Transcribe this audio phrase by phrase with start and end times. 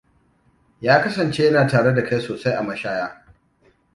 [0.81, 3.23] Ya kasance yana tare da kai sosai a mashaya.